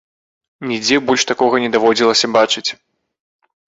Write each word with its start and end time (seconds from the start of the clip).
Нідзе 0.71 0.97
больш 1.11 1.21
такога 1.33 1.55
не 1.67 1.71
даводзілася 1.79 2.35
бачыць. 2.41 2.69